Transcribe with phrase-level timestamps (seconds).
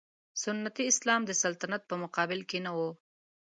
[0.43, 2.79] سنتي اسلام د سلطنت په مقابل کې نه و.